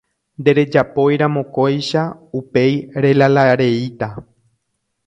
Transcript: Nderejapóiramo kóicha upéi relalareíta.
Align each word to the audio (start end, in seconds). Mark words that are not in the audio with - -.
Nderejapóiramo 0.39 1.41
kóicha 1.55 2.03
upéi 2.39 2.75
relalareíta. 3.03 4.07